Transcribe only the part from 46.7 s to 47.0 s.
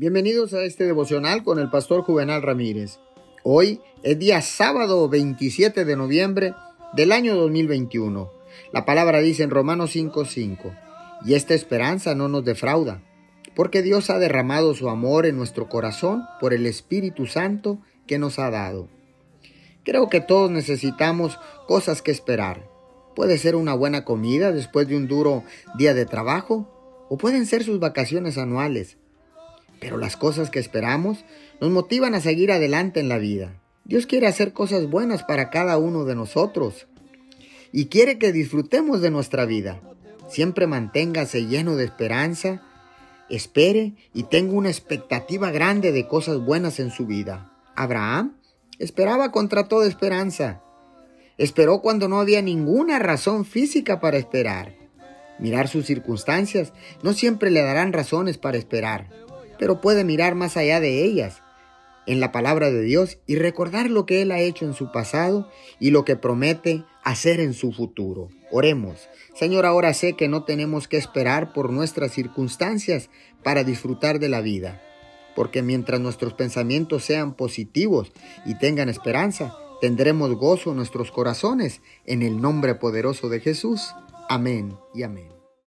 en